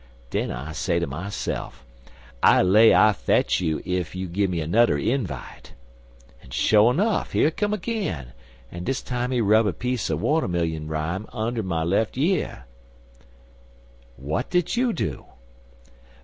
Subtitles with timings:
[0.31, 1.85] Den I say to myse'f,
[2.41, 5.73] 'I lay I fetch you ef you gimme anudder invite.'
[6.41, 8.29] An', sho' 'nuff, yer he come agin,
[8.71, 12.65] an' dis time he rub a piece er watermillion rime under my lef' year."
[14.17, 15.25] "What did you do?"